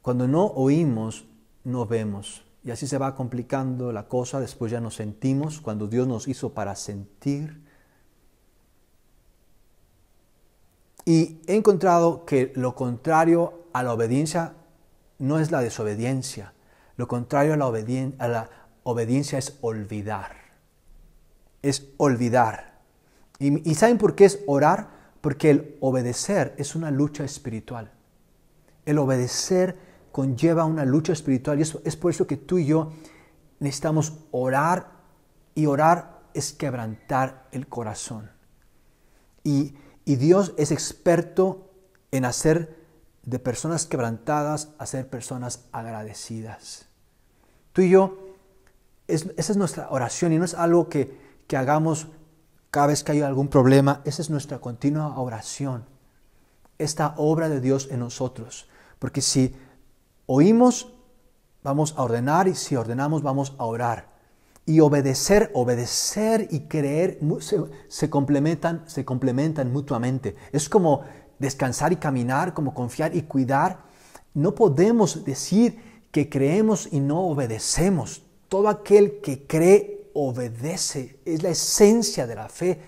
Cuando 0.03 0.27
no 0.27 0.47
oímos, 0.47 1.27
no 1.65 1.87
vemos. 1.87 2.45
Y 2.63 2.71
así 2.71 2.87
se 2.87 2.99
va 2.99 3.15
complicando 3.15 3.93
la 3.93 4.09
cosa, 4.09 4.41
después 4.41 4.73
ya 4.73 4.81
nos 4.81 4.95
sentimos 4.95 5.61
cuando 5.61 5.87
Dios 5.87 6.07
nos 6.07 6.29
hizo 6.29 6.55
para 6.55 6.77
sentir. 6.77 7.63
Y 11.05 11.41
he 11.47 11.57
encontrado 11.57 12.25
que 12.25 12.53
lo 12.55 12.75
contrario 12.75 13.67
a 13.75 13.83
la 13.83 13.93
obediencia 13.93 14.55
no 15.19 15.39
es 15.39 15.51
la 15.51 15.61
desobediencia. 15.61 16.55
Lo 16.97 17.09
contrario 17.09 17.53
a 17.53 17.57
la, 17.57 17.67
a 17.67 18.29
la 18.29 18.51
obediencia 18.83 19.39
es 19.39 19.59
olvidar. 19.61 20.37
Es 21.61 21.89
olvidar. 21.99 22.81
Y, 23.39 23.69
¿Y 23.69 23.75
saben 23.75 23.99
por 23.99 24.15
qué 24.15 24.25
es 24.25 24.41
orar? 24.47 24.89
Porque 25.21 25.51
el 25.51 25.77
obedecer 25.81 26.55
es 26.57 26.75
una 26.75 26.91
lucha 26.91 27.25
espiritual. 27.25 27.91
El 28.87 28.99
obedecer 28.99 29.77
conlleva 30.15 30.65
una 30.65 30.85
lucha 30.85 31.13
espiritual 31.13 31.59
y 31.59 31.63
es 31.63 31.97
por 31.97 32.13
eso 32.13 32.29
que 32.29 32.37
tú 32.37 32.59
y 32.59 32.67
yo 32.67 32.93
necesitamos 33.59 34.13
orar 34.31 34.93
y 35.57 35.67
orar 35.67 36.21
es 36.35 36.53
quebrantar 36.53 37.49
el 37.51 37.67
corazón. 37.67 38.31
Y, 39.43 39.75
y 40.05 40.15
Dios 40.15 40.55
es 40.57 40.71
experto 40.71 41.69
en 42.13 42.27
hacer 42.27 42.79
de 43.25 43.41
personas 43.41 43.87
quebrantadas 43.87 44.69
a 44.79 44.87
ser 44.87 45.09
personas 45.09 45.65
agradecidas. 45.73 46.87
Tú 47.73 47.83
y 47.83 47.91
yo, 47.91 48.17
esa 49.09 49.33
es 49.37 49.57
nuestra 49.57 49.91
oración 49.91 50.33
y 50.33 50.39
no 50.39 50.45
es 50.45 50.55
algo 50.55 50.89
que, 50.89 51.19
que 51.49 51.57
hagamos 51.57 52.07
cada 52.71 52.87
vez 52.87 53.03
que 53.03 53.11
hay 53.11 53.23
algún 53.23 53.49
problema, 53.49 54.01
esa 54.05 54.23
es 54.23 54.31
nuestra 54.31 54.61
continua 54.61 55.19
oración, 55.19 55.87
esta 56.79 57.15
obra 57.17 57.49
de 57.49 57.61
Dios 57.61 57.89
en 57.91 57.99
nosotros. 57.99 58.69
Porque 59.01 59.21
si 59.21 59.57
Oímos, 60.27 60.93
vamos 61.63 61.95
a 61.97 62.03
ordenar 62.03 62.49
y 62.49 62.55
si 62.55 62.77
ordenamos, 62.77 63.23
vamos 63.23 63.55
a 63.59 63.65
orar. 63.65 64.09
Y 64.65 64.81
obedecer, 64.81 65.51
obedecer 65.53 66.49
y 66.51 66.61
creer 66.61 67.19
se, 67.89 68.09
complementan, 68.09 68.85
se 68.87 69.05
complementan 69.05 69.71
mutuamente. 69.71 70.35
Es 70.53 70.71
como 70.71 71.03
descansar 71.39 71.93
y 71.93 71.97
caminar, 71.97 72.55
como 72.55 72.73
confiar 72.73 73.15
y 73.15 73.23
cuidar. 73.23 73.85
No 74.33 74.55
podemos 74.55 75.25
decir 75.25 76.07
que 76.11 76.31
creemos 76.31 76.89
y 76.91 77.01
no 77.01 77.21
obedecemos. 77.27 78.23
Todo 78.49 78.69
aquel 78.69 79.21
que 79.21 79.47
cree 79.47 80.11
obedece. 80.15 81.19
Es 81.27 81.43
la 81.43 81.51
esencia 81.51 82.27
de 82.27 82.35
la 82.35 82.49
fe, 82.49 82.81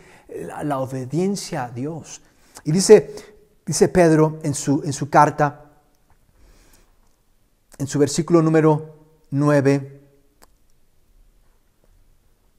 la, 0.64 0.78
obediencia 0.78 1.64
a 1.64 1.70
Dios. 1.70 2.22
Y 2.64 2.72
dice, 2.72 3.14
dice 3.66 3.88
Pedro 3.88 4.38
en 4.42 4.54
su, 4.54 4.82
en 4.82 4.94
su 4.94 5.10
carta, 5.10 5.65
en 7.78 7.86
su 7.86 7.98
versículo 7.98 8.42
número 8.42 8.96
9, 9.30 10.00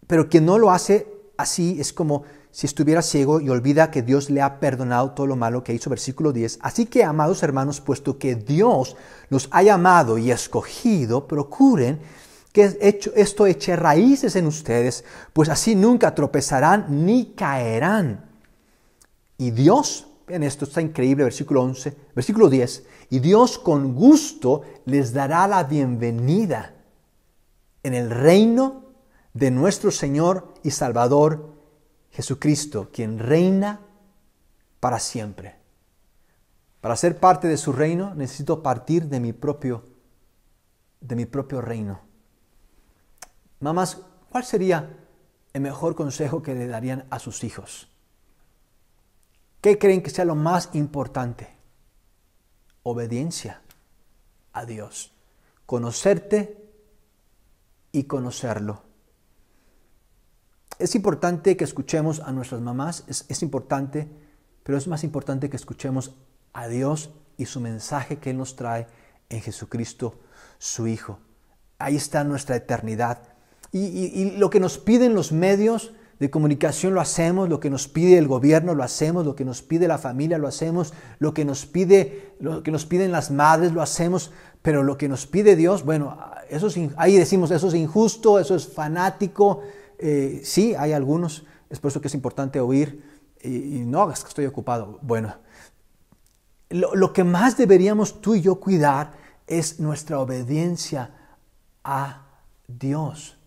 pero 0.08 0.30
quien 0.30 0.46
no 0.46 0.58
lo 0.58 0.72
hace 0.72 1.08
así 1.38 1.78
es 1.80 1.94
como 1.94 2.24
si 2.52 2.66
estuviera 2.66 3.02
ciego 3.02 3.40
y 3.40 3.50
olvida 3.50 3.92
que 3.92 4.02
Dios 4.02 4.30
le 4.30 4.42
ha 4.42 4.60
perdonado 4.60 5.12
todo 5.12 5.28
lo 5.28 5.36
malo 5.36 5.64
que 5.64 5.74
hizo, 5.74 5.90
versículo 5.90 6.32
10. 6.34 6.60
Así 6.62 6.88
que, 6.88 7.04
amados 7.04 7.44
hermanos, 7.44 7.82
puesto 7.82 8.18
que 8.18 8.36
Dios 8.36 8.96
los 9.30 9.48
ha 9.52 9.62
llamado 9.62 10.18
y 10.18 10.32
escogido, 10.32 11.28
procuren 11.28 12.00
que 12.52 12.78
esto 13.16 13.46
eche 13.46 13.76
raíces 13.76 14.36
en 14.36 14.48
ustedes, 14.48 15.04
pues 15.34 15.50
así 15.50 15.76
nunca 15.76 16.16
tropezarán 16.16 17.06
ni 17.06 17.34
caerán. 17.34 18.26
Y 19.38 19.52
Dios, 19.52 20.08
vean 20.28 20.44
esto, 20.44 20.66
está 20.66 20.82
increíble, 20.82 21.24
versículo 21.24 21.64
11, 21.64 21.96
versículo 22.14 22.50
10, 22.50 22.86
y 23.10 23.20
Dios 23.20 23.58
con 23.58 23.96
gusto 23.96 24.62
les 24.86 25.14
dará 25.14 25.48
la 25.48 25.64
bienvenida 25.64 26.76
en 27.84 27.94
el 27.94 28.10
reino 28.10 28.84
de 29.34 29.52
nuestro 29.52 29.90
Señor 29.90 30.54
y 30.64 30.72
Salvador 30.72 31.56
Jesucristo, 32.12 32.90
quien 32.92 33.20
reina 33.20 33.80
para 34.82 35.00
siempre. 35.00 35.56
Para 36.82 36.98
ser 36.98 37.20
parte 37.20 37.48
de 37.48 37.58
su 37.58 37.72
reino 37.72 38.14
necesito 38.14 38.62
partir 38.62 39.06
de 39.06 39.20
mi 39.20 39.34
propio 39.34 39.98
de 41.00 41.16
mi 41.16 41.26
propio 41.26 41.62
reino. 41.62 42.02
Mamás, 43.60 44.02
¿cuál 44.30 44.44
sería 44.44 44.98
el 45.54 45.62
mejor 45.62 45.96
consejo 45.96 46.42
que 46.42 46.54
le 46.54 46.68
darían 46.68 47.06
a 47.10 47.20
sus 47.20 47.44
hijos? 47.44 47.88
¿Qué 49.62 49.78
creen 49.78 50.02
que 50.02 50.10
sea 50.10 50.26
lo 50.26 50.36
más 50.36 50.70
importante? 50.74 51.58
obediencia 52.90 53.62
a 54.54 54.66
Dios. 54.66 55.14
Conocerte 55.66 56.58
y 57.92 58.04
conocerlo. 58.04 58.84
Es 60.80 60.96
importante 60.96 61.58
que 61.58 61.66
escuchemos 61.66 62.22
a 62.22 62.32
nuestras 62.32 62.62
mamás, 62.62 63.04
es, 63.08 63.42
importante, 63.42 64.08
pero 64.64 64.78
es 64.78 64.88
más 64.88 65.04
importante 65.04 65.50
que 65.50 65.58
escuchemos 65.58 66.16
a 66.54 66.68
Dios 66.70 67.10
y 67.36 67.46
su 67.46 67.60
mensaje 67.60 68.20
que 68.20 68.30
Él 68.30 68.38
nos 68.38 68.56
trae 68.56 68.88
en 69.28 69.42
Jesucristo, 69.42 70.22
su 70.58 70.88
Hijo. 70.88 71.20
Ahí 71.80 71.98
está 71.98 72.24
nuestra 72.24 72.56
eternidad. 72.56 73.22
Y, 73.74 73.80
y, 73.80 74.38
lo 74.38 74.50
que 74.50 74.62
nos 74.62 74.78
piden 74.78 75.14
los 75.14 75.34
medios 75.34 75.94
de 76.20 76.30
comunicación 76.32 76.94
lo 76.94 77.02
hacemos, 77.02 77.48
lo 77.48 77.60
que 77.60 77.70
nos 77.70 77.88
pide 77.88 78.18
el 78.18 78.28
gobierno 78.28 78.74
lo 78.74 78.84
hacemos, 78.84 79.26
lo 79.26 79.36
que 79.36 79.46
nos 79.46 79.62
pide 79.62 79.88
la 79.88 79.98
familia 79.98 80.38
lo 80.38 80.48
hacemos, 80.48 80.94
lo 81.20 81.34
que 81.34 81.46
nos 81.46 81.66
pide, 81.66 82.34
lo 82.40 82.64
que 82.64 82.72
nos 82.72 82.86
piden 82.86 83.12
las 83.12 83.30
madres 83.30 83.72
lo 83.72 83.82
hacemos, 83.82 84.32
pero 84.64 84.84
lo 84.84 84.98
que 84.98 85.08
nos 85.08 85.28
pide 85.28 85.56
Dios, 85.56 85.86
bueno, 85.86 86.18
eso 86.50 86.68
es, 86.68 86.78
ahí 86.98 87.18
decimos 87.18 87.52
eso 87.52 87.68
es 87.68 87.76
injusto, 87.76 88.40
eso 88.40 88.56
es 88.56 88.68
fanático. 88.68 89.62
Eh, 90.00 90.42
sí, 90.44 90.74
hay 90.76 90.94
algunos, 90.94 91.46
es 91.70 91.80
por 91.80 91.90
eso 91.90 92.02
que 92.02 92.08
es 92.08 92.14
importante 92.14 92.60
oír 92.60 93.04
y, 93.44 93.82
no, 93.86 94.12
es 94.12 94.22
que 94.24 94.30
estoy 94.30 94.46
ocupado. 94.46 95.00
Bueno, 95.04 95.36
lo, 96.70 96.96
lo 96.96 97.14
que 97.14 97.24
más 97.24 97.58
deberíamos 97.58 98.22
tú 98.22 98.36
y 98.36 98.42
yo 98.42 98.60
cuidar 98.60 99.14
es 99.46 99.80
nuestra 99.80 100.20
obediencia 100.20 101.12
a 101.84 102.26
Dios. 102.68 103.38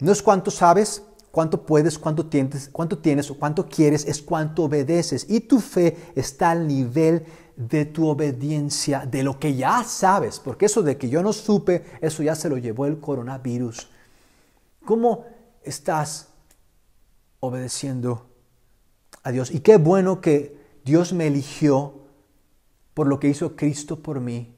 No 0.00 0.12
es 0.12 0.22
cuánto 0.22 0.50
sabes, 0.50 1.04
cuánto 1.30 1.62
puedes, 1.62 1.98
cuánto 1.98 2.26
tienes, 2.26 2.68
cuánto 2.70 2.98
tienes 2.98 3.30
o 3.30 3.38
cuánto 3.38 3.68
quieres, 3.68 4.04
es 4.06 4.20
cuánto 4.22 4.64
obedeces. 4.64 5.26
Y 5.28 5.40
tu 5.40 5.60
fe 5.60 5.96
está 6.14 6.50
al 6.50 6.66
nivel 6.66 7.24
de 7.56 7.84
tu 7.84 8.08
obediencia, 8.08 9.06
de 9.06 9.22
lo 9.22 9.38
que 9.38 9.54
ya 9.54 9.84
sabes, 9.84 10.38
porque 10.40 10.66
eso 10.66 10.82
de 10.82 10.96
que 10.96 11.08
yo 11.08 11.22
no 11.22 11.32
supe, 11.32 11.84
eso 12.00 12.22
ya 12.22 12.34
se 12.34 12.48
lo 12.48 12.56
llevó 12.56 12.86
el 12.86 13.00
coronavirus. 13.00 13.88
¿Cómo 14.84 15.26
estás 15.62 16.28
obedeciendo 17.40 18.26
a 19.22 19.30
Dios? 19.30 19.50
Y 19.50 19.60
qué 19.60 19.76
bueno 19.76 20.20
que 20.20 20.58
Dios 20.84 21.12
me 21.12 21.26
eligió 21.26 21.94
por 22.94 23.06
lo 23.06 23.20
que 23.20 23.28
hizo 23.28 23.56
Cristo 23.56 24.02
por 24.02 24.20
mí, 24.20 24.56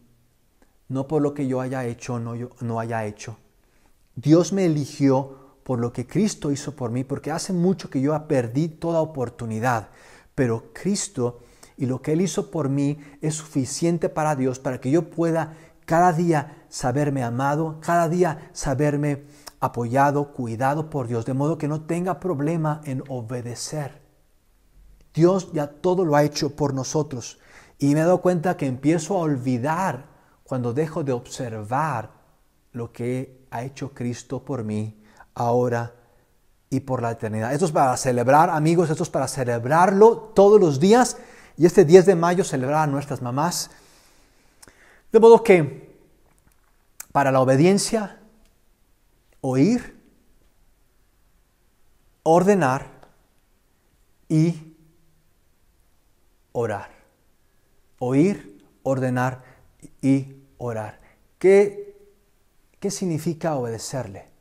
no 0.88 1.08
por 1.08 1.22
lo 1.22 1.34
que 1.34 1.48
yo 1.48 1.60
haya 1.60 1.84
hecho 1.84 2.14
o 2.14 2.18
no, 2.20 2.34
no 2.60 2.78
haya 2.78 3.04
hecho. 3.04 3.36
Dios 4.14 4.52
me 4.52 4.64
eligió 4.66 5.41
por 5.64 5.78
lo 5.78 5.92
que 5.92 6.06
Cristo 6.06 6.50
hizo 6.50 6.74
por 6.74 6.90
mí, 6.90 7.04
porque 7.04 7.30
hace 7.30 7.52
mucho 7.52 7.90
que 7.90 8.00
yo 8.00 8.26
perdí 8.26 8.68
toda 8.68 9.00
oportunidad, 9.00 9.88
pero 10.34 10.64
Cristo 10.72 11.40
y 11.76 11.86
lo 11.86 12.02
que 12.02 12.12
Él 12.12 12.20
hizo 12.20 12.50
por 12.50 12.68
mí 12.68 12.98
es 13.20 13.34
suficiente 13.34 14.08
para 14.08 14.36
Dios, 14.36 14.58
para 14.58 14.80
que 14.80 14.90
yo 14.90 15.10
pueda 15.10 15.56
cada 15.84 16.12
día 16.12 16.64
saberme 16.68 17.22
amado, 17.22 17.78
cada 17.80 18.08
día 18.08 18.50
saberme 18.52 19.24
apoyado, 19.60 20.32
cuidado 20.32 20.90
por 20.90 21.06
Dios, 21.06 21.24
de 21.24 21.34
modo 21.34 21.58
que 21.58 21.68
no 21.68 21.82
tenga 21.82 22.20
problema 22.20 22.80
en 22.84 23.02
obedecer. 23.08 24.00
Dios 25.14 25.52
ya 25.52 25.66
todo 25.66 26.04
lo 26.04 26.16
ha 26.16 26.24
hecho 26.24 26.56
por 26.56 26.72
nosotros 26.72 27.38
y 27.78 27.94
me 27.94 28.00
he 28.00 28.04
dado 28.04 28.22
cuenta 28.22 28.56
que 28.56 28.66
empiezo 28.66 29.16
a 29.16 29.20
olvidar 29.20 30.06
cuando 30.44 30.72
dejo 30.72 31.04
de 31.04 31.12
observar 31.12 32.12
lo 32.72 32.92
que 32.92 33.46
ha 33.50 33.62
hecho 33.62 33.92
Cristo 33.92 34.44
por 34.44 34.64
mí 34.64 35.01
ahora 35.34 35.94
y 36.70 36.80
por 36.80 37.02
la 37.02 37.10
eternidad. 37.10 37.52
Esto 37.52 37.66
es 37.66 37.72
para 37.72 37.96
celebrar, 37.96 38.48
amigos, 38.48 38.88
esto 38.88 39.02
es 39.02 39.10
para 39.10 39.28
celebrarlo 39.28 40.16
todos 40.34 40.58
los 40.58 40.80
días 40.80 41.18
y 41.58 41.66
este 41.66 41.84
10 41.84 42.06
de 42.06 42.14
mayo 42.14 42.44
celebrar 42.44 42.84
a 42.84 42.86
nuestras 42.86 43.20
mamás. 43.20 43.70
De 45.12 45.20
modo 45.20 45.44
que 45.44 45.92
para 47.12 47.30
la 47.30 47.40
obediencia, 47.40 48.18
oír, 49.42 50.00
ordenar 52.22 52.86
y 54.28 54.74
orar. 56.52 56.90
Oír, 57.98 58.66
ordenar 58.82 59.44
y 60.00 60.36
orar. 60.56 61.00
¿Qué, 61.38 61.94
qué 62.80 62.90
significa 62.90 63.56
obedecerle? 63.56 64.31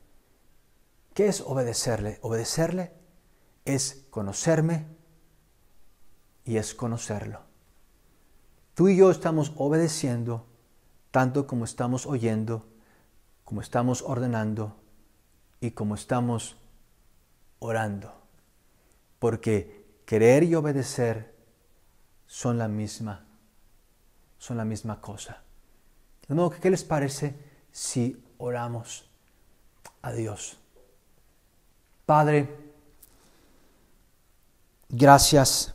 ¿Qué 1.22 1.28
es 1.28 1.42
obedecerle? 1.42 2.18
Obedecerle 2.24 2.92
es 3.64 4.08
conocerme 4.10 4.88
y 6.46 6.58
es 6.58 6.74
conocerlo. 6.74 7.42
Tú 8.74 8.88
y 8.88 8.98
yo 8.98 9.12
estamos 9.12 9.54
obedeciendo 9.56 10.48
tanto 11.12 11.46
como 11.46 11.66
estamos 11.66 12.08
oyendo, 12.08 12.66
como 13.44 13.62
estamos 13.62 14.02
ordenando 14.02 14.76
y 15.60 15.70
como 15.70 15.94
estamos 15.94 16.58
orando. 17.60 18.12
Porque 19.20 20.02
querer 20.08 20.42
y 20.42 20.56
obedecer 20.56 21.36
son 22.26 22.58
la 22.58 22.68
misma, 22.68 23.28
son 24.40 24.58
la 24.58 24.66
misma 24.66 25.00
cosa. 25.00 25.44
De 26.28 26.34
modo 26.34 26.50
que, 26.50 26.60
¿qué 26.62 26.72
les 26.72 26.84
parece 26.84 27.36
si 27.72 28.26
oramos 28.40 29.08
a 30.02 30.14
Dios? 30.14 30.61
Padre, 32.12 32.54
gracias 34.90 35.74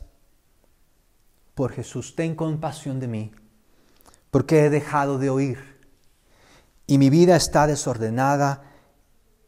por 1.55 1.71
Jesús. 1.71 2.15
Ten 2.15 2.35
compasión 2.35 2.99
de 2.99 3.07
mí, 3.07 3.31
porque 4.29 4.63
he 4.63 4.69
dejado 4.69 5.17
de 5.17 5.31
oír 5.31 5.57
y 6.85 6.99
mi 6.99 7.09
vida 7.09 7.35
está 7.35 7.65
desordenada 7.65 8.61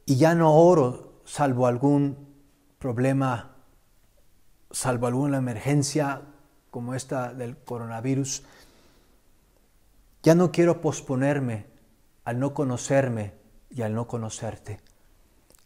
y 0.08 0.16
ya 0.16 0.34
no 0.34 0.52
oro 0.56 1.22
salvo 1.26 1.68
algún 1.68 2.28
problema, 2.80 3.52
salvo 4.72 5.06
alguna 5.06 5.38
emergencia 5.38 6.24
como 6.72 6.96
esta 6.96 7.36
del 7.36 7.56
coronavirus. 7.56 8.42
Ya 10.24 10.34
no 10.34 10.52
quiero 10.52 10.82
posponerme 10.82 11.68
al 12.26 12.40
no 12.40 12.56
conocerme 12.56 13.36
y 13.70 13.84
al 13.84 13.94
no 13.94 14.08
conocerte. 14.08 14.89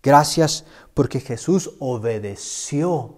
Gracias 0.03 0.65
porque 0.93 1.21
Jesús 1.21 1.71
obedeció 1.79 3.15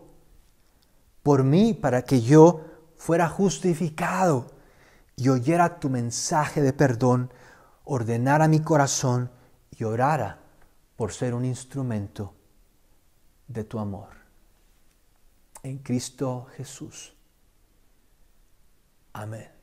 por 1.24 1.44
mí 1.44 1.74
para 1.74 2.04
que 2.04 2.22
yo 2.22 2.62
fuera 2.96 3.28
justificado 3.28 4.52
y 5.16 5.30
oyera 5.30 5.80
tu 5.80 5.90
mensaje 5.90 6.62
de 6.62 6.74
perdón, 6.74 7.34
ordenara 7.84 8.48
mi 8.48 8.60
corazón 8.60 9.32
y 9.72 9.84
orara 9.84 10.40
por 10.96 11.12
ser 11.12 11.34
un 11.34 11.44
instrumento 11.44 12.36
de 13.48 13.64
tu 13.64 13.80
amor. 13.80 14.10
En 15.64 15.80
Cristo 15.80 16.48
Jesús. 16.56 17.16
Amén. 19.14 19.55